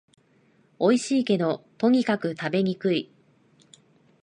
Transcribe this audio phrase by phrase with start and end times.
[0.79, 3.11] おいしいけど、とにかく食べにくい